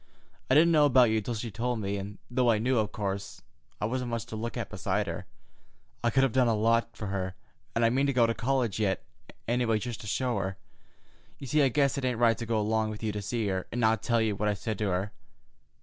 [0.49, 3.43] I didn't know about you till she told me, and though I knew, of course,
[3.79, 5.27] I wasn't much to look at beside her,
[6.03, 7.35] I could have done a lot for her,
[7.75, 9.03] and I mean to go to college yet,
[9.47, 10.57] any way, just to show her.
[11.37, 13.67] You see, I guess it ain't right to go along with you to see her,
[13.71, 15.11] and not tell you what I said to her.